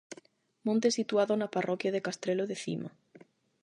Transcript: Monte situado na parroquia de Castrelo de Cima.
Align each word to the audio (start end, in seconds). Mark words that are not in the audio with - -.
Monte 0.67 0.87
situado 0.97 1.33
na 1.37 1.51
parroquia 1.55 1.93
de 1.93 2.03
Castrelo 2.07 2.45
de 2.51 2.57
Cima. 2.63 2.89